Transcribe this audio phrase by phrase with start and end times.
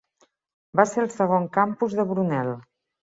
[0.79, 2.51] Va ser el segon campus de Brunel.